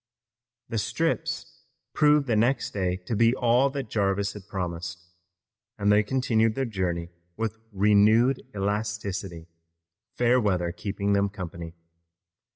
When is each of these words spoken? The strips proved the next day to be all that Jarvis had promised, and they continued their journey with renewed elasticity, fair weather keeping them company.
The 0.67 0.79
strips 0.79 1.61
proved 1.93 2.25
the 2.25 2.35
next 2.35 2.71
day 2.73 2.95
to 3.05 3.15
be 3.15 3.35
all 3.35 3.69
that 3.69 3.87
Jarvis 3.91 4.33
had 4.33 4.47
promised, 4.47 4.97
and 5.77 5.91
they 5.91 6.01
continued 6.01 6.55
their 6.55 6.65
journey 6.65 7.09
with 7.37 7.59
renewed 7.71 8.41
elasticity, 8.55 9.45
fair 10.15 10.41
weather 10.41 10.71
keeping 10.71 11.13
them 11.13 11.29
company. 11.29 11.75